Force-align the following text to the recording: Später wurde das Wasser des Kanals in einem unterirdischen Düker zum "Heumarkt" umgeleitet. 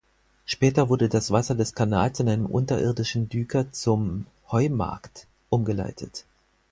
Später 0.47 0.89
wurde 0.89 1.09
das 1.09 1.29
Wasser 1.29 1.53
des 1.53 1.75
Kanals 1.75 2.19
in 2.19 2.27
einem 2.27 2.47
unterirdischen 2.47 3.29
Düker 3.29 3.71
zum 3.71 4.25
"Heumarkt" 4.51 5.27
umgeleitet. 5.51 6.25